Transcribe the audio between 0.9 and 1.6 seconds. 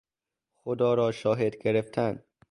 را شاهد